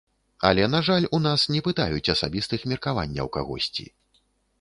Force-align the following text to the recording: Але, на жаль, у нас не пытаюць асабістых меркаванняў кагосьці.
Але, 0.47 0.63
на 0.75 0.79
жаль, 0.87 1.03
у 1.17 1.19
нас 1.25 1.43
не 1.55 1.61
пытаюць 1.67 2.11
асабістых 2.13 2.65
меркаванняў 2.73 3.31
кагосьці. 3.37 3.85